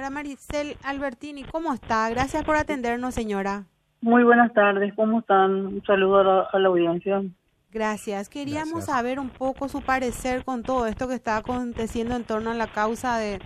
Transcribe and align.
Señora 0.00 0.14
Maricel 0.14 0.76
Albertini, 0.82 1.44
¿cómo 1.44 1.74
está? 1.74 2.08
Gracias 2.08 2.42
por 2.42 2.56
atendernos, 2.56 3.12
señora. 3.12 3.66
Muy 4.00 4.24
buenas 4.24 4.50
tardes, 4.54 4.94
¿cómo 4.96 5.18
están? 5.20 5.66
Un 5.66 5.82
saludo 5.84 6.46
a 6.50 6.58
la, 6.58 6.68
audiencia. 6.68 7.22
Gracias. 7.70 8.30
Queríamos 8.30 8.86
saber 8.86 9.20
un 9.20 9.28
poco 9.28 9.68
su 9.68 9.82
parecer 9.82 10.42
con 10.42 10.62
todo 10.62 10.86
esto 10.86 11.06
que 11.06 11.12
está 11.12 11.36
aconteciendo 11.36 12.16
en 12.16 12.24
torno 12.24 12.50
a 12.50 12.54
la 12.54 12.68
causa 12.68 13.18
de, 13.18 13.40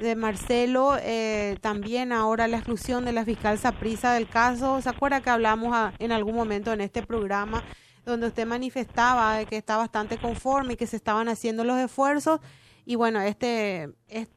de 0.00 0.16
Marcelo, 0.16 0.96
eh, 1.00 1.58
también 1.60 2.10
ahora 2.10 2.48
la 2.48 2.56
exclusión 2.56 3.04
de 3.04 3.12
la 3.12 3.24
fiscal 3.24 3.56
Saprisa 3.58 4.14
del 4.14 4.26
caso. 4.26 4.80
¿Se 4.80 4.88
acuerda 4.88 5.20
que 5.20 5.30
hablamos 5.30 5.92
en 6.00 6.10
algún 6.10 6.34
momento 6.34 6.72
en 6.72 6.80
este 6.80 7.04
programa 7.04 7.62
donde 8.04 8.26
usted 8.26 8.48
manifestaba 8.48 9.44
que 9.44 9.58
está 9.58 9.76
bastante 9.76 10.18
conforme 10.18 10.72
y 10.72 10.76
que 10.76 10.88
se 10.88 10.96
estaban 10.96 11.28
haciendo 11.28 11.62
los 11.62 11.78
esfuerzos? 11.78 12.40
Y 12.86 12.96
bueno, 12.96 13.20
este, 13.20 13.88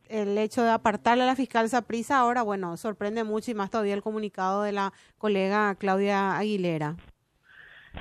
el 0.09 0.37
hecho 0.37 0.63
de 0.63 0.69
apartarle 0.69 1.23
a 1.23 1.27
la 1.27 1.35
fiscal 1.35 1.67
Saprisa 1.67 2.19
ahora, 2.19 2.43
bueno, 2.43 2.77
sorprende 2.77 3.23
mucho 3.23 3.51
y 3.51 3.55
más 3.55 3.69
todavía 3.69 3.93
el 3.93 4.01
comunicado 4.01 4.63
de 4.63 4.71
la 4.71 4.93
colega 5.17 5.75
Claudia 5.75 6.37
Aguilera. 6.37 6.95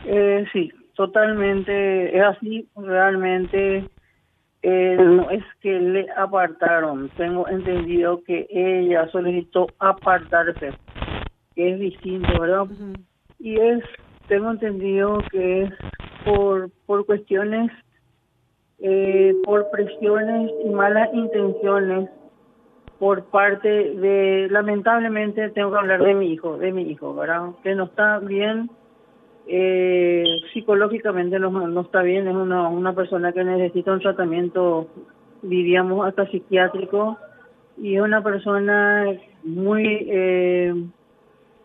Eh, 0.05 0.45
sí, 0.53 0.71
totalmente, 0.95 2.17
es 2.17 2.23
así, 2.23 2.69
realmente 2.77 3.89
eh, 4.63 4.97
no 4.99 5.31
es 5.31 5.45
que 5.61 5.81
le 5.81 6.07
apartaron, 6.17 7.09
tengo 7.17 7.49
entendido 7.49 8.23
que 8.23 8.47
ella 8.51 9.09
solicitó 9.11 9.67
apartarse, 9.81 10.73
que 11.55 11.73
es 11.73 11.81
distinto, 11.81 12.41
¿verdad? 12.41 12.67
Y 13.41 13.59
es, 13.59 13.83
tengo 14.29 14.51
entendido 14.53 15.19
que 15.31 15.63
es 15.63 15.71
por, 16.25 16.71
por 16.87 17.05
cuestiones 17.05 17.71
eh, 18.79 19.35
por 19.45 19.71
presiones 19.71 20.51
y 20.65 20.69
malas 20.69 21.13
intenciones 21.15 22.11
por 22.99 23.25
parte 23.25 23.69
de, 23.69 24.49
lamentablemente 24.51 25.51
tengo 25.51 25.73
que 25.73 25.79
hablar 25.79 26.03
de 26.03 26.15
mi 26.15 26.33
hijo, 26.33 26.57
de 26.57 26.73
mi 26.73 26.83
hijo, 26.91 27.15
¿verdad? 27.15 27.51
Que 27.63 27.75
no 27.75 27.85
está 27.85 28.19
bien, 28.21 28.71
eh, 29.47 30.25
psicológicamente 30.53 31.39
no, 31.39 31.51
no 31.51 31.81
está 31.83 32.03
bien, 32.03 32.27
es 32.27 32.35
una, 32.35 32.69
una 32.69 32.95
persona 32.95 33.33
que 33.33 33.45
necesita 33.45 33.93
un 33.93 34.01
tratamiento, 34.01 34.89
diríamos, 35.43 36.07
hasta 36.07 36.27
psiquiátrico, 36.31 37.19
y 37.77 37.97
es 37.97 38.03
una 38.03 38.23
persona 38.23 39.07
muy, 39.45 40.07
eh, 40.11 40.75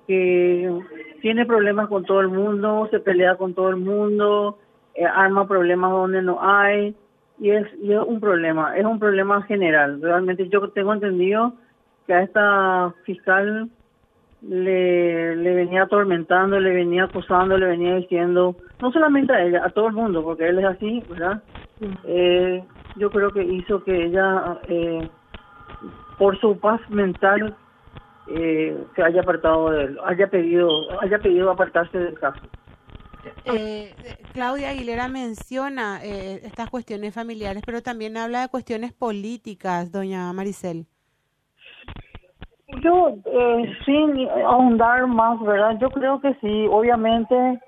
que 0.07 0.79
tiene 1.21 1.45
problemas 1.45 1.87
con 1.87 2.03
todo 2.03 2.19
el 2.19 2.27
mundo, 2.27 2.87
se 2.91 2.99
pelea 2.99 3.35
con 3.35 3.53
todo 3.53 3.69
el 3.69 3.77
mundo, 3.77 4.57
eh, 4.95 5.05
arma 5.05 5.47
problemas 5.47 5.91
donde 5.91 6.21
no 6.21 6.39
hay, 6.41 6.95
y 7.41 7.49
es, 7.49 7.67
y 7.81 7.91
es 7.91 7.99
un 8.05 8.19
problema, 8.19 8.77
es 8.77 8.85
un 8.85 8.99
problema 8.99 9.41
general. 9.41 9.99
Realmente 9.99 10.47
yo 10.47 10.69
tengo 10.69 10.93
entendido 10.93 11.55
que 12.05 12.13
a 12.13 12.21
esta 12.21 12.93
fiscal 13.03 13.67
le, 14.43 15.35
le 15.35 15.55
venía 15.55 15.83
atormentando, 15.83 16.59
le 16.59 16.71
venía 16.71 17.05
acusando, 17.05 17.57
le 17.57 17.65
venía 17.65 17.95
diciendo, 17.95 18.55
no 18.79 18.91
solamente 18.91 19.33
a 19.33 19.43
ella, 19.43 19.65
a 19.65 19.71
todo 19.71 19.87
el 19.87 19.93
mundo, 19.93 20.23
porque 20.23 20.49
él 20.49 20.59
es 20.59 20.65
así, 20.65 21.03
¿verdad? 21.09 21.41
Eh, 22.03 22.63
yo 22.97 23.09
creo 23.09 23.31
que 23.31 23.43
hizo 23.43 23.83
que 23.83 24.05
ella, 24.05 24.59
eh, 24.67 25.09
por 26.19 26.39
su 26.39 26.59
paz 26.59 26.79
mental, 26.91 27.55
eh, 28.27 28.77
se 28.95 29.01
haya 29.01 29.21
apartado 29.21 29.71
de 29.71 29.85
él, 29.85 29.97
haya 30.05 30.27
pedido, 30.27 30.69
haya 31.01 31.17
pedido 31.17 31.49
apartarse 31.49 31.97
del 31.97 32.19
caso. 32.19 32.41
Eh, 33.45 33.93
Claudia 34.33 34.69
Aguilera 34.69 35.07
menciona 35.07 35.99
eh, 36.03 36.41
estas 36.43 36.69
cuestiones 36.69 37.13
familiares, 37.13 37.63
pero 37.65 37.81
también 37.81 38.17
habla 38.17 38.41
de 38.41 38.49
cuestiones 38.49 38.93
políticas, 38.93 39.91
doña 39.91 40.31
Maricel. 40.33 40.85
Yo, 42.81 43.17
eh, 43.25 43.73
sin 43.85 44.29
ahondar 44.45 45.05
más, 45.07 45.39
¿verdad? 45.41 45.77
Yo 45.79 45.89
creo 45.89 46.21
que 46.21 46.33
sí, 46.35 46.67
obviamente, 46.71 47.59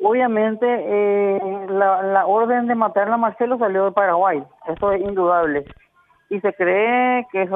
obviamente 0.00 0.66
eh, 0.66 1.66
la, 1.68 2.02
la 2.02 2.26
orden 2.26 2.66
de 2.66 2.74
matar 2.74 3.08
a 3.08 3.16
Marcelo 3.16 3.56
salió 3.58 3.84
de 3.84 3.92
Paraguay, 3.92 4.42
eso 4.66 4.92
es 4.92 5.00
indudable. 5.00 5.64
Y 6.30 6.40
se 6.40 6.52
cree 6.52 7.26
que, 7.32 7.42
es 7.42 7.50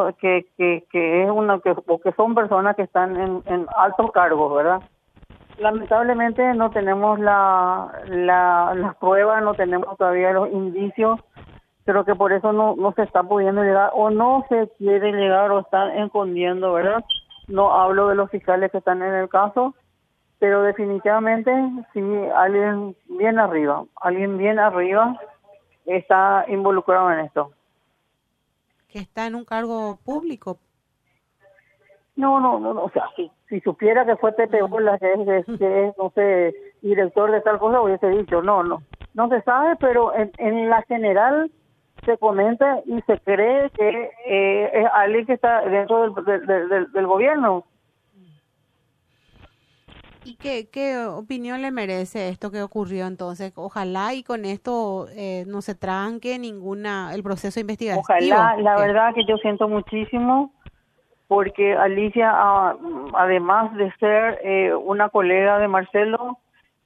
una, 1.31 1.61
que, 1.61 1.75
que 2.03 2.13
son 2.13 2.35
personas 2.35 2.77
que 2.77 2.83
están 2.83 3.21
en, 3.21 3.43
en 3.47 3.67
altos 3.77 4.11
cargos, 4.13 4.55
¿verdad? 4.55 4.81
Lamentablemente 5.63 6.55
no 6.55 6.73
tenemos 6.73 7.21
la, 7.21 8.03
la, 8.09 8.75
las 8.75 8.97
pruebas, 8.97 9.45
no 9.45 9.55
tenemos 9.55 9.97
todavía 9.97 10.33
los 10.33 10.51
indicios. 10.51 11.21
Creo 11.85 12.05
que 12.05 12.17
por 12.17 12.33
eso 12.33 12.53
no, 12.53 12.75
no 12.75 12.93
se 12.95 13.03
está 13.03 13.23
pudiendo 13.23 13.63
llegar 13.63 13.93
o 13.95 14.11
no 14.11 14.45
se 14.49 14.69
quiere 14.77 15.13
llegar 15.13 15.53
o 15.53 15.61
están 15.61 15.97
escondiendo, 15.99 16.73
¿verdad? 16.73 17.05
No 17.47 17.73
hablo 17.73 18.09
de 18.09 18.17
los 18.17 18.29
fiscales 18.29 18.73
que 18.73 18.79
están 18.79 19.03
en 19.03 19.15
el 19.15 19.29
caso, 19.29 19.77
pero 20.41 20.63
definitivamente 20.63 21.53
sí 21.93 22.01
alguien 22.35 22.97
bien 23.09 23.39
arriba, 23.39 23.85
alguien 24.01 24.39
bien 24.39 24.59
arriba 24.59 25.17
está 25.87 26.45
involucrado 26.49 27.13
en 27.13 27.21
esto. 27.21 27.53
Que 28.89 28.99
está 28.99 29.29
en 29.29 29.37
un 29.37 29.45
cargo 29.45 30.01
público. 30.05 30.59
No, 32.23 32.39
no, 32.39 32.61
no, 32.61 32.73
no 32.73 32.85
o 32.85 32.91
sea, 32.91 33.07
si 33.17 33.61
supiera 33.63 34.07
que 34.07 34.15
fue 34.15 34.31
Pepe 34.31 34.63
Bola, 34.63 34.97
que 34.97 35.13
es, 35.13 35.59
que 35.59 35.89
es, 35.89 35.99
no 35.99 36.13
sé, 36.15 36.55
director 36.81 37.33
de 37.33 37.41
tal 37.41 37.59
cosa, 37.59 37.81
hubiese 37.81 38.09
dicho, 38.11 38.41
no, 38.43 38.63
no, 38.63 38.81
no 39.15 39.29
se 39.29 39.43
sabe, 39.43 39.75
pero 39.81 40.15
en, 40.15 40.31
en 40.39 40.71
la 40.71 40.83
general 40.83 41.51
se 42.05 42.17
comenta 42.19 42.79
y 42.87 43.03
se 43.09 43.19
cree 43.19 43.71
que 43.71 44.11
eh, 44.29 44.71
es 44.73 44.87
alguien 44.95 45.27
que 45.27 45.33
está 45.33 45.63
dentro 45.63 46.13
del, 46.13 46.47
del, 46.47 46.93
del, 46.93 47.07
gobierno. 47.09 47.65
¿Y 50.25 50.37
qué, 50.37 50.71
qué 50.71 51.05
opinión 51.05 51.61
le 51.61 51.73
merece 51.73 52.29
esto 52.29 52.53
que 52.53 52.63
ocurrió 52.63 53.09
entonces? 53.09 53.53
Ojalá 53.57 54.15
y 54.15 54.23
con 54.23 54.45
esto 54.45 55.09
eh, 55.17 55.43
no 55.49 55.61
se 55.61 55.75
tranque 55.75 56.39
ninguna 56.39 57.13
el 57.15 57.25
proceso 57.25 57.59
investigativo. 57.59 58.03
Ojalá, 58.03 58.57
la 58.59 58.77
verdad 58.77 59.13
que 59.13 59.25
yo 59.27 59.37
siento 59.39 59.67
muchísimo 59.67 60.53
porque 61.33 61.75
Alicia, 61.75 62.31
ah, 62.31 62.77
además 63.15 63.73
de 63.73 63.91
ser 63.93 64.39
eh, 64.45 64.75
una 64.75 65.09
colega 65.09 65.59
de 65.61 65.67
Marcelo, 65.67 66.37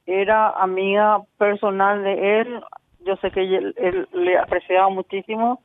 era 0.05 0.51
amiga 0.51 1.19
personal 1.37 2.01
de 2.01 2.39
él. 2.39 2.63
Yo 3.01 3.17
sé 3.17 3.29
que 3.31 3.41
él, 3.41 4.07
le 4.13 4.37
apreciaba 4.37 4.87
muchísimo 4.87 5.59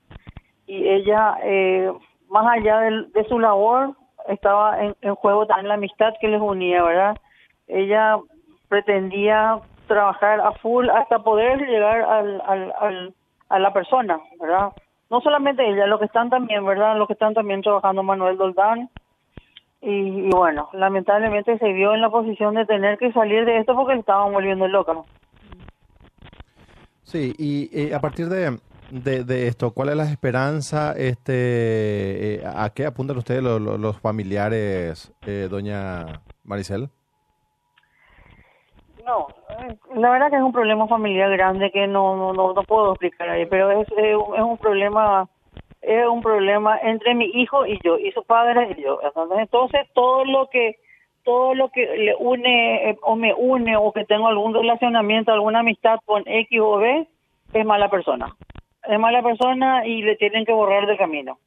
y 0.67 0.89
ella, 0.89 1.37
eh, 1.45 1.93
más 2.29 2.45
allá 2.59 2.81
de, 2.81 3.25
su 3.29 3.39
labor, 3.39 3.95
estaba 4.27 4.83
en, 4.83 5.15
juego 5.15 5.47
también 5.47 5.69
la 5.69 5.75
amistad 5.75 6.15
que 6.21 6.27
les 6.27 6.41
unía, 6.41 6.83
¿verdad? 6.83 7.17
Ella 7.69 8.19
pretendía 8.69 9.61
trabajar 9.87 10.41
a 10.41 10.51
full 10.55 10.89
hasta 10.91 11.21
poder 11.21 11.61
llegar 11.69 12.01
al, 12.03 12.43
al, 12.81 13.15
a 13.49 13.59
la 13.61 13.73
persona, 13.73 14.19
¿verdad? 14.41 14.73
No 15.13 15.21
solamente 15.21 15.69
ella, 15.69 15.87
los 15.87 15.99
que 15.99 16.07
están 16.07 16.31
también, 16.31 16.65
¿verdad? 16.65 16.97
Los 16.97 17.07
que 17.07 17.13
están 17.13 17.35
también 17.35 17.61
trabajando 17.61 18.03
Manuel 18.03 18.39
Doldán. 18.39 18.89
Y, 19.83 20.31
bueno, 20.31 20.71
lamentablemente 20.73 21.59
se 21.59 21.73
vio 21.73 21.93
en 21.95 22.01
la 22.01 22.09
posición 22.09 22.55
de 22.55 22.65
tener 22.65 22.97
que 22.99 23.13
salir 23.13 23.45
de 23.45 23.59
esto 23.59 23.77
porque 23.77 23.93
le 23.93 24.01
estaban 24.01 24.33
volviendo 24.33 24.67
loca. 24.69 24.95
Sí, 27.03 27.35
y 27.37 27.69
eh, 27.79 27.95
a 27.95 28.01
partir 28.01 28.29
de, 28.31 28.59
de, 28.91 29.49
esto, 29.49 29.73
¿cuál 29.73 29.91
es 29.91 29.97
la 29.97 30.11
esperanza? 30.11 30.95
Este, 30.97 32.37
eh, 32.37 32.43
¿A 32.47 32.71
qué 32.71 32.87
apuntan 32.87 33.19
ustedes 33.19 33.43
los, 33.43 33.61
los 33.61 34.01
familiares, 34.01 35.13
eh, 35.27 35.49
doña 35.51 36.23
Maricel? 36.43 36.89
No, 39.05 39.27
la 39.97 40.11
verdad 40.11 40.31
que 40.31 40.37
es 40.37 40.43
un 40.43 40.53
problema 40.53 40.87
familiar 40.87 41.31
grande 41.33 41.71
que 41.73 41.87
no 41.87 42.33
no 42.33 42.33
no, 42.53 42.63
puedo 42.63 42.93
explicar 42.93 43.29
ahí, 43.29 43.47
pero 43.47 43.71
es, 43.71 43.89
es, 43.97 44.17
un 44.17 44.59
problema 44.59 45.29
es 45.81 46.07
un 46.07 46.23
problema 46.23 46.79
entre 46.83 47.15
mi 47.15 47.25
hijo 47.25 47.67
y 47.67 47.81
yo 47.83 47.99
y 47.99 48.13
su 48.13 48.23
padre 48.23 48.77
y 48.77 48.83
yo. 48.83 49.01
Entonces 49.39 49.89
todo 49.93 50.25
lo 50.25 50.49
que 50.49 50.77
todo 51.25 51.55
lo 51.55 51.69
que 51.71 51.87
le 51.97 52.15
une 52.17 52.91
eh, 52.91 52.99
o 53.03 53.17
me 53.17 53.35
une 53.35 53.77
o 53.77 53.93
que 53.93 54.05
tengo 54.05 54.29
algún 54.29 54.55
relacionamiento, 54.55 55.33
alguna 55.33 55.61
amistad 55.61 55.99
con 56.05 56.23
X 56.27 56.61
o 56.61 56.79
B 56.79 57.07
es 57.55 57.65
mala 57.65 57.89
persona. 57.89 58.35
Es 58.89 58.99
mala 58.99 59.23
persona 59.23 59.87
y 59.87 60.03
le 60.03 60.17
tienen 60.17 60.45
que 60.45 60.53
borrar 60.53 60.87
del 60.87 60.99
camino. 60.99 61.39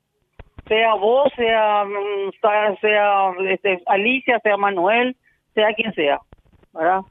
Sea 0.68 0.96
vos, 0.96 1.32
sea 1.36 1.86
mm, 1.86 2.32
sea 2.82 3.34
este, 3.50 3.82
Alicia, 3.86 4.40
sea 4.40 4.58
Manuel, 4.58 5.16
sea 5.54 5.74
quien 5.74 5.94
sea, 5.94 6.20
¿verdad? 6.74 7.02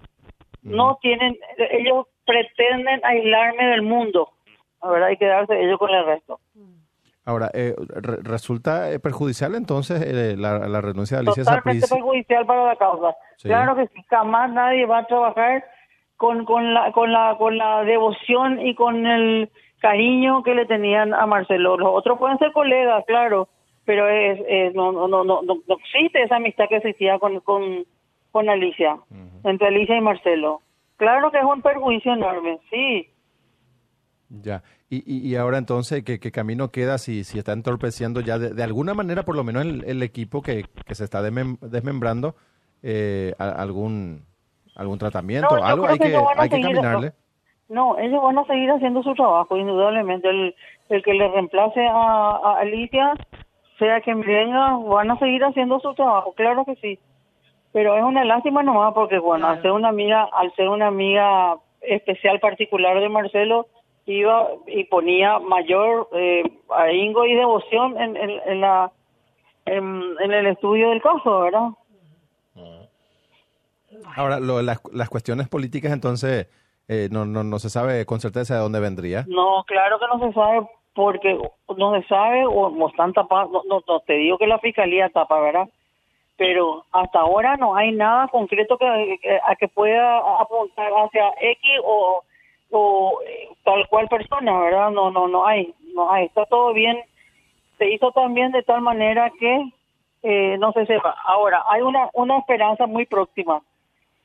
No 0.65 0.99
tienen, 1.01 1.37
ellos 1.71 2.07
pretenden 2.27 3.01
aislarme 3.05 3.67
del 3.67 3.83
mundo, 3.83 4.31
¿verdad? 4.83 5.11
Y 5.11 5.17
quedarse 5.17 5.61
ellos 5.61 5.79
con 5.79 5.91
el 5.91 6.05
resto. 6.05 6.41
Ahora, 7.27 7.51
eh, 7.55 7.75
¿resulta 8.23 8.93
eh, 8.93 8.99
perjudicial 8.99 9.55
entonces 9.55 10.03
eh, 10.03 10.37
la, 10.37 10.69
la, 10.69 10.81
renuncia 10.83 11.17
de 11.17 11.23
Alicia 11.23 11.43
Totalmente 11.43 11.89
perjudicial 11.89 12.45
para 12.45 12.67
la 12.67 12.77
causa. 12.77 13.17
Claro 13.43 13.77
que 13.77 13.87
sí, 13.89 14.03
jamás 14.11 14.53
nadie 14.53 14.85
va 14.85 14.99
a 14.99 15.07
trabajar 15.07 15.65
con, 16.17 16.45
con, 16.45 16.75
la, 16.75 16.93
con, 16.93 17.13
la, 17.13 17.37
con 17.39 17.57
la 17.57 17.83
devoción 17.85 18.61
y 18.61 18.75
con 18.75 19.07
el 19.07 19.51
cariño 19.81 20.43
que 20.43 20.55
le 20.55 20.67
tenían 20.67 21.15
a 21.15 21.25
Marcelo. 21.25 21.79
Los 21.79 21.89
otros 21.95 22.19
pueden 22.19 22.39
ser 22.39 22.53
colegas, 22.53 23.05
claro, 23.07 23.49
pero 23.87 24.07
es, 24.07 24.75
no, 24.75 24.93
no, 24.93 25.09
no, 25.09 25.25
no, 25.25 25.43
no 25.43 25.77
existe 25.79 26.23
esa 26.23 26.37
amistad 26.37 26.67
que 26.69 26.77
existía 26.77 27.19
con, 27.19 27.41
con, 27.41 27.87
con 28.35 28.51
Alicia, 28.51 28.99
entre 29.45 29.69
Alicia 29.69 29.97
y 29.97 30.01
Marcelo. 30.01 30.61
Claro 30.97 31.31
que 31.31 31.39
es 31.39 31.45
un 31.45 31.63
perjuicio 31.63 32.15
enorme, 32.15 32.59
sí. 32.69 33.09
Ya. 34.29 34.65
Y, 34.91 35.05
y, 35.07 35.37
ahora 35.37 35.59
entonces, 35.59 36.03
¿qué, 36.03 36.19
camino 36.19 36.73
queda 36.73 36.99
si, 36.99 37.23
si 37.23 37.39
está 37.39 37.53
entorpeciendo 37.53 38.21
ya 38.21 38.41
de, 38.41 38.61
alguna 38.65 38.93
manera, 38.93 39.23
por 39.23 39.37
lo 39.37 39.45
menos 39.45 39.65
el, 39.65 40.03
equipo 40.03 40.43
que, 40.43 40.65
que, 40.85 40.97
se 40.97 41.05
está 41.05 41.23
desmembrando, 41.23 42.35
eh, 42.83 43.35
algún 43.39 44.25
algún 44.75 44.99
tratamiento, 44.99 45.55
algo 45.55 45.87
hay 45.87 45.99
que, 45.99 46.17
hay 46.37 46.49
que 46.49 46.61
caminarle? 46.61 47.13
No, 47.69 47.97
ellos 47.99 48.21
van 48.21 48.39
a 48.39 48.45
seguir 48.47 48.69
haciendo 48.73 49.05
su 49.05 49.15
trabajo, 49.15 49.57
indudablemente. 49.57 50.29
El, 50.29 50.57
el 50.89 51.03
que 51.05 51.15
le 51.15 51.29
reemplace 51.29 51.87
a, 51.89 52.57
Alicia, 52.59 53.15
sea 53.79 54.01
quien 54.01 54.23
venga, 54.23 54.77
van 54.79 55.13
a 55.13 55.19
seguir 55.21 55.45
haciendo 55.45 55.79
su 55.79 55.95
trabajo, 55.95 56.33
claro 56.33 56.65
que 56.65 56.75
sí. 56.77 56.99
Pero 57.75 57.97
es 57.97 58.05
una 58.05 58.25
lástima 58.25 58.62
nomás 58.62 58.94
porque, 58.94 59.19
bueno, 59.19 59.49
al 59.49 59.61
ser 59.61 59.73
una 59.73 59.88
amiga, 59.88 60.29
al 60.32 60.55
ser 60.55 60.69
una 60.69 60.87
amiga 60.87 61.56
especial 61.81 62.38
particular 62.38 63.00
de 63.00 63.09
Marcelo, 63.09 63.67
iba 64.06 64.47
y 64.69 64.85
ponía 64.85 65.41
mayor 65.41 66.09
eh, 66.12 66.44
ahíngo 66.71 67.26
y 67.26 67.35
devoción 67.35 68.00
en, 68.00 68.17
en, 68.17 68.61
la 68.61 68.93
en, 69.65 70.15
el 70.21 70.47
estudio 70.47 70.91
del 70.91 71.03
caso, 71.03 71.41
¿verdad? 71.41 71.71
Ahora, 74.15 74.38
lo, 74.38 74.62
las, 74.62 74.81
las 74.93 75.11
cuestiones 75.11 75.49
políticas, 75.49 75.93
entonces, 75.93 76.47
eh, 76.87 77.09
no, 77.11 77.25
no, 77.25 77.43
no 77.43 77.59
se 77.59 77.70
sabe 77.70 78.06
con 78.06 78.20
certeza 78.20 78.55
de 78.55 78.61
dónde 78.61 78.79
vendría. 78.79 79.25
No, 79.27 79.65
claro 79.67 79.99
que 79.99 80.06
no 80.06 80.25
se 80.25 80.32
sabe, 80.32 80.65
porque 80.94 81.37
no 81.77 82.00
se 82.00 82.06
sabe 82.06 82.47
o, 82.47 82.88
están 82.88 83.12
tapando, 83.12 83.65
no, 83.69 83.81
no, 83.85 84.00
te 84.06 84.12
digo 84.12 84.38
que 84.38 84.47
la 84.47 84.61
fiscalía 84.61 85.09
tapa, 85.09 85.41
¿verdad? 85.41 85.69
Pero 86.37 86.85
hasta 86.91 87.21
ahora 87.21 87.57
no 87.57 87.77
hay 87.77 87.93
nada 87.93 88.29
concreto 88.29 88.77
que, 88.77 89.41
a 89.45 89.55
que 89.57 89.69
pueda 89.69 90.19
apuntar 90.41 90.91
hacia 90.93 91.29
X 91.41 91.61
o 91.85 92.25
eh, 92.75 93.49
tal 93.63 93.87
cual 93.89 94.09
persona, 94.09 94.59
¿verdad? 94.59 94.91
No, 94.91 95.11
no, 95.11 95.29
no 95.29 95.47
hay, 95.47 95.73
no 95.95 96.11
hay, 96.11 96.27
está 96.27 96.45
todo 96.47 96.73
bien. 96.73 96.99
Se 97.79 97.89
hizo 97.89 98.11
también 98.13 98.51
de 98.53 98.63
tal 98.63 98.81
manera 98.81 99.31
que 99.39 99.71
eh, 100.23 100.57
no 100.59 100.73
se 100.73 100.85
sepa. 100.87 101.15
Ahora, 101.25 101.63
hay 101.69 101.83
una, 101.83 102.11
una 102.15 102.39
esperanza 102.39 102.87
muy 102.87 103.07
próxima. 103.07 103.63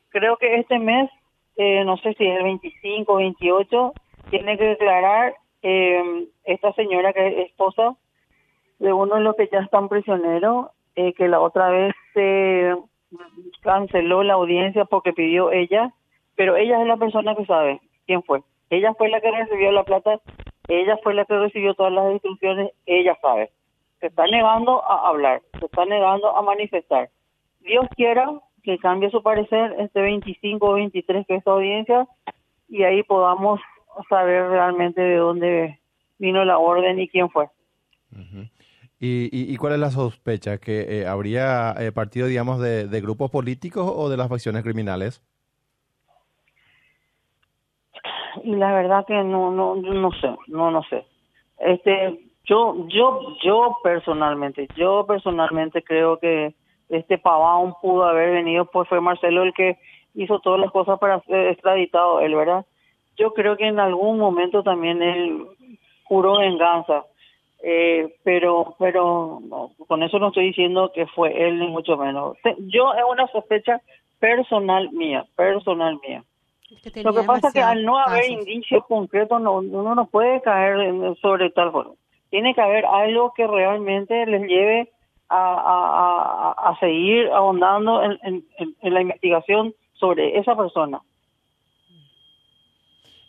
Creo 0.10 0.38
que 0.38 0.56
este 0.56 0.80
mes, 0.80 1.12
eh, 1.58 1.84
no 1.86 1.98
sé 1.98 2.14
si 2.16 2.26
es 2.26 2.38
el 2.38 2.44
25 2.44 3.14
o 3.14 3.18
28, 3.18 3.94
tiene 4.32 4.58
que 4.58 4.66
declarar 4.66 5.36
esta 5.62 6.72
señora 6.74 7.12
que 7.12 7.28
es 7.28 7.50
esposa 7.50 7.96
de 8.80 8.94
uno 8.94 9.16
de 9.16 9.22
los 9.22 9.36
que 9.36 9.50
ya 9.52 9.60
están 9.60 9.90
prisioneros, 9.90 10.68
que 10.96 11.28
la 11.28 11.42
otra 11.42 11.70
vez 11.70 11.94
se 12.19 12.75
canceló 13.62 14.24
la 14.24 14.33
audiencia 14.33 14.86
porque 14.86 15.13
pidió 15.13 15.51
ella, 15.51 15.94
pero 16.36 16.57
ella 16.57 16.81
es 16.81 16.88
la 16.88 16.98
persona 16.98 17.36
que 17.36 17.45
sabe 17.45 17.80
quién 18.06 18.24
fue. 18.24 18.42
Ella 18.69 18.94
fue 18.95 19.10
la 19.10 19.21
que 19.21 19.31
recibió 19.31 19.71
la 19.71 19.83
plata, 19.83 20.19
ella 20.68 20.98
fue 21.01 21.13
la 21.13 21.25
que 21.25 21.38
recibió 21.38 21.74
todas 21.74 21.94
las 21.94 22.12
instrucciones, 22.12 22.71
ella 22.86 23.18
sabe. 23.21 23.51
Se 24.00 24.07
está 24.07 24.25
negando 24.27 24.83
a 24.86 25.10
hablar, 25.10 25.42
se 25.60 25.66
está 25.66 25.86
negando 25.86 26.36
a 26.36 26.42
manifestar. 26.42 27.10
Dios 27.62 27.86
quiera 27.95 28.30
que 28.63 28.77
cambie 28.77 29.10
su 29.10 29.24
parecer 29.24 29.75
este 29.80 30.01
25 30.01 30.66
o 30.66 30.74
23 30.74 31.25
que 31.25 31.36
es 31.36 31.44
su 31.44 31.50
audiencia 31.50 32.07
y 32.68 32.83
ahí 32.83 33.04
podamos 33.04 33.60
saber 34.10 34.50
realmente 34.50 35.01
de 35.01 35.16
dónde 35.16 35.80
vino 36.18 36.45
la 36.45 36.57
orden 36.57 37.00
y 37.00 37.07
quién 37.07 37.30
fue. 37.30 37.48
¿Y, 39.01 39.30
y, 39.31 39.56
cuál 39.56 39.74
es 39.74 39.80
la 39.80 39.92
sospecha? 39.92 40.57
¿Que 40.57 41.00
eh, 41.00 41.07
habría 41.07 41.74
eh, 41.80 41.94
partido, 41.94 42.28
digamos, 42.28 42.60
de, 42.60 42.86
de, 42.86 43.01
grupos 43.01 43.31
políticos 43.31 43.90
o 43.96 44.10
de 44.10 44.18
las 44.18 44.28
facciones 44.28 44.62
criminales? 44.62 45.24
y 48.44 48.56
la 48.56 48.74
verdad 48.74 49.06
que 49.06 49.24
no 49.24 49.51
no 49.51 49.75
no 49.75 50.12
sé 50.13 50.36
no 50.48 50.72
no 50.72 50.84
sé 50.84 51.06
este 51.60 52.19
yo 52.46 52.88
yo 52.88 53.36
yo 53.44 53.78
personalmente 53.84 54.68
yo 54.75 55.06
personalmente 55.06 55.84
creo 55.84 56.18
que 56.19 56.56
este 56.90 57.18
Pavón 57.18 57.75
pudo 57.81 58.06
haber 58.06 58.31
venido 58.31 58.66
pues 58.66 58.88
fue 58.88 59.02
Marcelo 59.02 59.44
el 59.44 59.54
que 59.54 59.78
hizo 60.16 60.40
todas 60.40 60.60
las 60.60 60.72
cosas 60.72 61.00
para 61.00 61.22
ser 61.22 61.48
extraditado 61.48 62.22
él 62.22 62.36
verdad 62.36 62.66
yo 63.18 63.34
creo 63.34 63.57
que 63.57 63.68
en 63.68 63.80
algún 63.80 64.18
momento 64.18 64.63
también 64.63 65.02
él 65.02 65.45
juró 66.06 66.40
venganza 66.40 67.06
eh, 67.62 68.16
pero 68.24 68.76
pero 68.80 69.40
con 69.88 70.04
eso 70.04 70.20
no 70.20 70.30
estoy 70.30 70.48
diciendo 70.48 70.92
que 70.94 71.08
fue 71.08 71.48
él 71.48 71.60
ni 71.60 71.68
mucho 71.68 71.98
menos 71.98 72.38
yo 72.68 72.94
es 72.94 73.04
una 73.10 73.28
sospecha 73.28 73.82
personal 74.20 74.92
mía 74.92 75.26
personal 75.36 76.00
mía 76.08 76.24
lo 77.04 77.14
que 77.14 77.24
pasa 77.24 77.48
es 77.48 77.54
que 77.54 77.62
al 77.62 77.84
no 77.84 77.98
haber 77.98 78.30
indicios 78.30 78.86
concretos, 78.86 79.42
no, 79.42 79.58
uno 79.58 79.96
no 79.96 80.06
puede 80.06 80.42
caer 80.42 81.18
sobre 81.20 81.50
tal 81.50 81.72
forma. 81.72 81.94
Tiene 82.30 82.54
que 82.54 82.62
haber 82.62 82.86
algo 82.86 83.34
que 83.36 83.48
realmente 83.48 84.26
les 84.28 84.44
lleve 84.48 84.90
a, 85.30 86.56
a, 86.58 86.80
seguir 86.80 87.28
ahondando 87.32 88.04
en, 88.04 88.20
en, 88.24 88.94
la 88.94 89.02
investigación 89.02 89.74
sobre 89.94 90.38
esa 90.38 90.56
persona. 90.56 91.02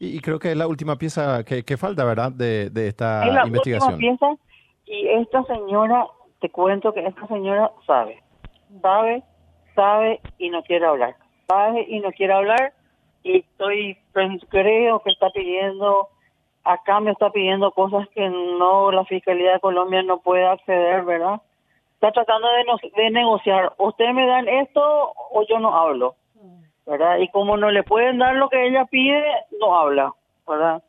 Y, 0.02 0.18
creo 0.20 0.38
que 0.38 0.52
es 0.52 0.56
la 0.56 0.66
última 0.66 0.96
pieza 0.96 1.44
que, 1.44 1.62
que 1.62 1.76
falta, 1.76 2.04
¿verdad?, 2.04 2.32
de, 2.32 2.70
de 2.70 2.88
esta 2.88 3.26
es 3.26 3.34
la 3.34 3.46
investigación. 3.46 3.94
Última 3.94 4.16
pieza 4.16 4.42
y 4.86 5.06
esta 5.08 5.44
señora, 5.44 6.06
te 6.40 6.48
cuento 6.48 6.92
que 6.94 7.06
esta 7.06 7.26
señora 7.26 7.70
sabe, 7.86 8.22
sabe, 8.80 9.22
sabe 9.74 10.20
y 10.38 10.48
no 10.48 10.62
quiere 10.62 10.86
hablar. 10.86 11.16
Sabe 11.46 11.84
y 11.86 12.00
no 12.00 12.10
quiere 12.12 12.32
hablar 12.32 12.72
y 13.22 13.38
estoy 13.38 13.98
pues, 14.12 14.28
creo 14.48 15.00
que 15.00 15.10
está 15.10 15.30
pidiendo 15.30 16.08
acá 16.64 17.00
me 17.00 17.10
está 17.10 17.30
pidiendo 17.30 17.70
cosas 17.72 18.08
que 18.14 18.28
no 18.28 18.90
la 18.92 19.04
fiscalía 19.04 19.52
de 19.52 19.60
Colombia 19.60 20.02
no 20.02 20.20
puede 20.20 20.46
acceder 20.46 21.04
verdad 21.04 21.40
está 21.94 22.12
tratando 22.12 22.48
de, 22.48 23.02
de 23.02 23.10
negociar 23.10 23.72
ustedes 23.78 24.14
me 24.14 24.26
dan 24.26 24.48
esto 24.48 25.12
o 25.32 25.44
yo 25.48 25.58
no 25.58 25.74
hablo 25.74 26.14
verdad 26.90 27.18
y 27.18 27.28
como 27.28 27.56
no 27.56 27.70
le 27.70 27.82
pueden 27.82 28.18
dar 28.18 28.34
lo 28.34 28.48
que 28.48 28.66
ella 28.66 28.84
pide 28.86 29.22
no 29.60 29.78
habla 29.78 30.12
verdad 30.46 30.82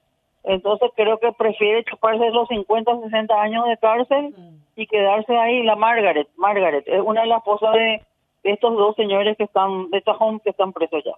entonces 0.43 0.89
creo 0.95 1.19
que 1.19 1.31
prefiere 1.33 1.83
chuparse 1.83 2.29
los 2.31 2.47
50 2.47 2.99
60 3.01 3.41
años 3.41 3.65
de 3.67 3.77
cárcel 3.77 4.33
y 4.75 4.87
quedarse 4.87 5.37
ahí. 5.37 5.63
La 5.63 5.75
Margaret 5.75 6.27
Margaret 6.35 6.83
es 6.87 7.01
una 7.03 7.21
de 7.21 7.27
las 7.27 7.39
esposas 7.39 7.73
de, 7.73 8.01
de 8.43 8.51
estos 8.51 8.75
dos 8.75 8.95
señores 8.95 9.37
que 9.37 9.43
están 9.43 9.89
de 9.91 10.01
Tajón 10.01 10.39
que 10.39 10.49
están 10.49 10.73
presos 10.73 11.03
ya. 11.05 11.13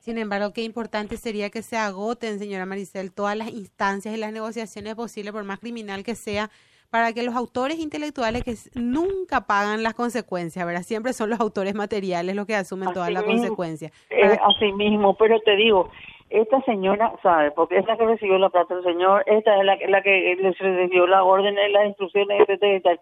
Sin 0.00 0.18
embargo, 0.18 0.52
qué 0.52 0.62
importante 0.62 1.16
sería 1.16 1.50
que 1.50 1.62
se 1.62 1.76
agoten, 1.76 2.40
señora 2.40 2.66
Maricel, 2.66 3.12
todas 3.12 3.36
las 3.36 3.52
instancias 3.52 4.14
y 4.14 4.18
las 4.18 4.32
negociaciones 4.32 4.96
posibles, 4.96 5.32
por 5.32 5.44
más 5.44 5.60
criminal 5.60 6.02
que 6.02 6.16
sea, 6.16 6.50
para 6.92 7.14
que 7.14 7.22
los 7.22 7.34
autores 7.34 7.78
intelectuales 7.78 8.44
que 8.44 8.52
nunca 8.74 9.46
pagan 9.46 9.82
las 9.82 9.94
consecuencias, 9.94 10.66
¿verdad? 10.66 10.82
Siempre 10.82 11.14
son 11.14 11.30
los 11.30 11.40
autores 11.40 11.74
materiales 11.74 12.36
los 12.36 12.44
que 12.44 12.54
asumen 12.54 12.92
todas 12.92 13.10
las 13.10 13.22
consecuencias. 13.22 13.90
Eh, 14.10 14.36
así 14.42 14.70
mismo, 14.74 15.14
pero 15.14 15.40
te 15.40 15.56
digo, 15.56 15.88
esta 16.28 16.60
señora 16.64 17.14
sabe, 17.22 17.50
porque 17.52 17.78
es 17.78 17.86
la 17.86 17.96
que 17.96 18.04
recibió 18.04 18.36
la 18.36 18.50
plata 18.50 18.74
del 18.74 18.84
señor, 18.84 19.24
esta 19.24 19.56
es 19.56 19.64
la, 19.64 19.78
la 19.88 20.02
que 20.02 20.36
recibió 20.60 21.06
la 21.06 21.24
orden, 21.24 21.54
las 21.72 21.86
instrucciones, 21.86 22.46
etcétera, 22.46 23.00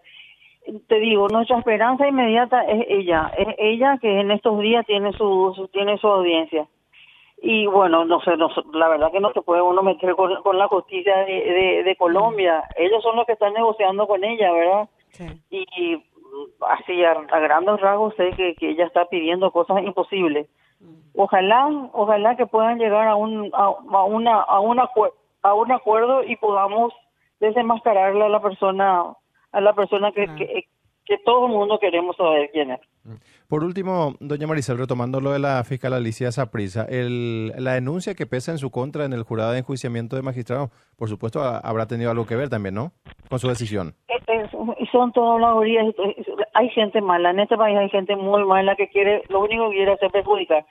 Te 0.87 0.95
digo, 0.95 1.27
nuestra 1.27 1.57
esperanza 1.57 2.07
inmediata 2.07 2.63
es 2.63 2.85
ella, 2.87 3.29
es 3.37 3.49
ella 3.57 3.97
que 4.01 4.21
en 4.21 4.31
estos 4.31 4.57
días 4.61 4.85
tiene 4.85 5.11
su 5.11 5.67
tiene 5.73 5.97
su 5.97 6.07
audiencia 6.07 6.65
y 7.43 7.65
bueno, 7.65 8.05
no 8.05 8.21
sé, 8.21 8.37
no, 8.37 8.49
la 8.73 8.87
verdad 8.87 9.11
que 9.11 9.19
no 9.19 9.33
se 9.33 9.41
puede 9.41 9.63
uno 9.63 9.81
meter 9.81 10.13
con, 10.15 10.57
la 10.57 10.67
justicia 10.67 11.17
de, 11.25 11.81
de, 11.83 11.95
Colombia. 11.95 12.63
Ellos 12.75 13.01
son 13.01 13.15
los 13.15 13.25
que 13.25 13.33
están 13.33 13.53
negociando 13.53 14.05
con 14.07 14.23
ella, 14.23 14.51
¿verdad? 14.51 14.89
Y, 15.49 16.03
así 16.61 17.03
a, 17.03 17.15
grandes 17.39 17.81
rasgos 17.81 18.13
sé 18.15 18.31
que, 18.37 18.53
que 18.53 18.69
ella 18.69 18.85
está 18.85 19.05
pidiendo 19.05 19.51
cosas 19.51 19.81
imposibles. 19.83 20.47
Mm. 20.79 20.99
Ojalá, 21.15 21.89
ojalá 21.93 22.35
que 22.35 22.45
puedan 22.45 22.77
llegar 22.77 23.07
a 23.07 23.15
un 23.15 23.49
a, 23.53 23.69
una 24.05 24.41
a 24.41 24.59
una 24.59 24.87
a 25.41 25.53
un 25.55 25.71
acuerdo 25.71 26.23
y 26.23 26.35
podamos 26.35 26.93
desenmascararle 27.39 28.23
a 28.23 28.29
la 28.29 28.39
persona 28.39 29.03
a 29.51 29.61
la 29.61 29.73
persona 29.73 30.11
que, 30.11 30.27
que, 30.35 30.67
que 31.05 31.17
todo 31.25 31.47
el 31.47 31.53
mundo 31.53 31.79
queremos 31.79 32.15
saber 32.15 32.51
quién 32.51 32.71
es. 32.71 32.81
Por 33.51 33.65
último, 33.65 34.13
doña 34.21 34.47
Maricel, 34.47 34.77
retomando 34.77 35.19
lo 35.19 35.33
de 35.33 35.39
la 35.39 35.61
fiscal 35.65 35.91
Alicia 35.91 36.31
Saprisa, 36.31 36.87
la 36.89 37.73
denuncia 37.73 38.15
que 38.15 38.25
pesa 38.25 38.53
en 38.53 38.57
su 38.57 38.71
contra 38.71 39.03
en 39.03 39.11
el 39.11 39.23
jurado 39.23 39.51
de 39.51 39.57
enjuiciamiento 39.59 40.15
de 40.15 40.21
magistrados, 40.21 40.69
por 40.97 41.09
supuesto, 41.09 41.41
habrá 41.41 41.85
tenido 41.85 42.11
algo 42.11 42.25
que 42.25 42.37
ver 42.37 42.47
también, 42.47 42.75
¿no? 42.75 42.93
Con 43.29 43.39
su 43.39 43.49
decisión. 43.49 43.93
son 44.93 45.11
todas 45.11 45.41
las 45.41 45.51
orillas. 45.51 45.93
Hay 46.53 46.69
gente 46.69 47.01
mala. 47.01 47.31
En 47.31 47.41
este 47.41 47.57
país 47.57 47.77
hay 47.77 47.89
gente 47.89 48.15
muy 48.15 48.45
mala 48.45 48.77
que 48.77 48.87
quiere, 48.87 49.21
lo 49.27 49.41
único 49.41 49.69
que 49.69 49.75
quiere 49.75 49.91
hacer 49.91 50.11
perjudicar. 50.11 50.65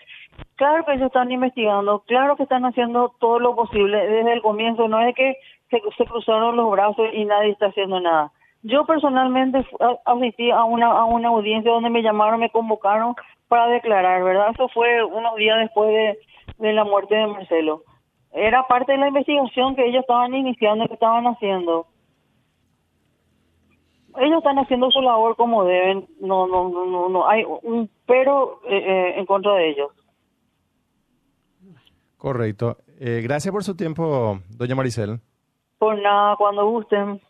Claro 0.57 0.83
que 0.87 0.95
ellos 0.95 1.09
están 1.09 1.31
investigando, 1.31 2.03
claro 2.07 2.37
que 2.37 2.45
están 2.45 2.65
haciendo 2.65 3.15
todo 3.21 3.41
lo 3.41 3.55
posible 3.55 3.99
desde 4.07 4.33
el 4.33 4.41
comienzo. 4.41 4.89
No 4.89 5.07
es 5.07 5.15
que 5.15 5.37
se 5.69 6.07
cruzaron 6.07 6.57
los 6.57 6.71
brazos 6.71 7.09
y 7.13 7.27
nadie 7.27 7.51
está 7.51 7.67
haciendo 7.67 8.01
nada 8.01 8.33
Yo 8.63 8.85
personalmente 8.85 9.67
asistí 10.05 10.51
a 10.51 10.65
una, 10.65 10.87
a 10.89 11.05
una 11.05 11.29
audiencia 11.29 11.73
donde 11.73 11.91
me 11.91 12.03
llamaron, 12.03 12.41
me 12.41 12.51
convocaron 12.51 13.15
para 13.49 13.69
declarar, 13.69 14.23
¿verdad? 14.23 14.51
Eso 14.53 14.69
fue 14.69 15.03
unos 15.03 15.35
días 15.37 15.59
después 15.61 15.89
de, 15.89 16.19
de 16.59 16.73
la 16.73 16.85
muerte 16.85 17.15
de 17.15 17.27
Marcelo. 17.27 17.83
Era 18.33 18.67
parte 18.67 18.93
de 18.93 18.99
la 18.99 19.09
investigación 19.09 19.75
que 19.75 19.87
ellos 19.87 20.03
estaban 20.03 20.35
iniciando, 20.35 20.87
que 20.87 20.95
estaban 20.95 21.27
haciendo. 21.27 21.87
Ellos 24.19 24.39
están 24.39 24.59
haciendo 24.59 24.91
su 24.91 25.01
labor 25.01 25.37
como 25.37 25.65
deben, 25.65 26.07
no, 26.21 26.47
no, 26.47 26.69
no, 26.69 27.09
no, 27.09 27.29
hay 27.29 27.45
un 27.45 27.89
pero 28.07 28.61
eh, 28.69 28.77
eh, 28.77 29.15
en 29.19 29.27
contra 29.27 29.55
de 29.55 29.71
ellos. 29.71 29.91
Correcto. 32.17 32.77
Eh, 32.99 33.21
gracias 33.23 33.53
por 33.53 33.65
su 33.65 33.77
tiempo, 33.77 34.41
doña 34.51 34.75
Maricel. 34.75 35.21
Por 35.79 36.01
nada, 36.03 36.37
cuando 36.37 36.69
gusten. 36.69 37.21